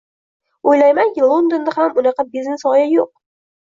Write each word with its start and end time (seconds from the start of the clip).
Oʻylaymanki, 0.71 1.23
Londonda 1.33 1.77
ham 1.79 2.03
unaqa 2.05 2.29
biznes 2.35 2.71
gʻoya 2.71 2.93
yoʻq. 2.99 3.19